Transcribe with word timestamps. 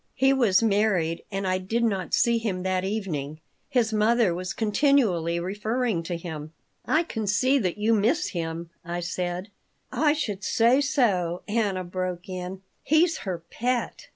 He 0.15 0.33
was 0.33 0.63
married 0.63 1.23
and 1.31 1.45
I 1.45 1.59
did 1.59 1.83
not 1.83 2.15
see 2.15 2.39
him 2.39 2.63
that 2.63 2.83
evening. 2.83 3.39
His 3.69 3.93
mother 3.93 4.33
was 4.33 4.51
continually 4.51 5.39
referring 5.39 6.01
to 6.01 6.17
him 6.17 6.53
"I 6.85 7.03
can 7.03 7.27
see 7.27 7.59
that 7.59 7.77
you 7.77 7.93
miss 7.93 8.29
him," 8.29 8.71
I 8.83 8.99
said 9.01 9.51
"I 9.91 10.13
should 10.13 10.43
say 10.43 10.81
so," 10.81 11.43
Anna 11.47 11.83
broke 11.83 12.27
in. 12.27 12.63
"He's 12.81 13.17
her 13.29 13.43
pet." 13.51 14.07